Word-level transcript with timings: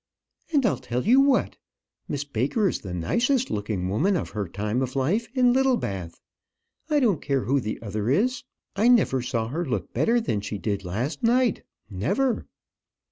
"And 0.51 0.65
I'll 0.65 0.79
tell 0.79 1.05
you 1.05 1.19
what; 1.19 1.57
Miss 2.07 2.23
Baker 2.23 2.67
is 2.67 2.79
the 2.79 2.91
nicest 2.91 3.51
looking 3.51 3.87
woman 3.87 4.15
of 4.17 4.31
her 4.31 4.47
time 4.47 4.81
of 4.81 4.95
life 4.95 5.27
in 5.35 5.53
Littlebath. 5.53 6.19
I 6.89 6.99
don't 6.99 7.21
care 7.21 7.41
who 7.41 7.59
the 7.59 7.79
other 7.83 8.09
is. 8.09 8.41
I 8.75 8.87
never 8.87 9.21
saw 9.21 9.49
her 9.49 9.63
look 9.63 9.93
better 9.93 10.19
than 10.19 10.41
she 10.41 10.57
did 10.57 10.83
last 10.83 11.21
night; 11.21 11.61
never." 11.87 12.47